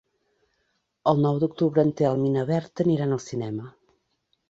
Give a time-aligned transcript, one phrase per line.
[1.11, 3.73] El nou d'octubre en Telm i na Berta aniran al cinema.